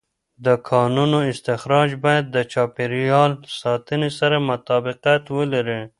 [0.45, 5.81] د کانونو استخراج باید د چاپېر یال ساتنې سره مطابقت ولري.